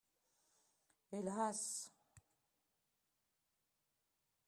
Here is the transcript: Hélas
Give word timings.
Hélas 1.11 1.91